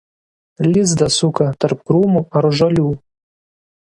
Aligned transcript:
Lizdą 0.67 1.09
suka 1.15 1.49
tarp 1.65 1.85
krūmų 1.91 2.23
ar 2.41 2.49
žolių. 2.61 2.87